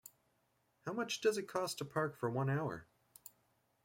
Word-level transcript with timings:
How 0.83 0.93
much 0.93 1.21
does 1.21 1.37
it 1.37 1.47
cost 1.47 1.77
to 1.77 1.85
park 1.85 2.17
for 2.17 2.27
one 2.27 2.49
hour? 2.49 2.87